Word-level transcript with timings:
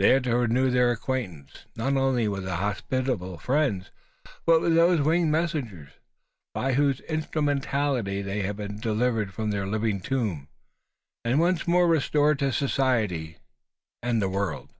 there 0.00 0.18
to 0.18 0.36
renew 0.36 0.68
their 0.68 0.90
acquaintance, 0.90 1.64
not 1.76 1.96
only 1.96 2.26
with 2.26 2.44
hospitable 2.44 3.38
friends, 3.38 3.92
but 4.44 4.60
with 4.60 4.74
those 4.74 5.00
winged 5.00 5.30
messengers, 5.30 5.90
by 6.52 6.72
whose 6.72 6.98
instrumentality 7.02 8.20
they 8.20 8.42
had 8.42 8.56
been 8.56 8.80
delivered 8.80 9.32
from 9.32 9.52
their 9.52 9.68
living 9.68 10.00
tomb, 10.00 10.48
and 11.24 11.38
once 11.38 11.68
more 11.68 11.86
restored 11.86 12.36
to 12.40 12.50
society 12.52 13.38
and 14.02 14.20
the 14.20 14.28
world! 14.28 14.70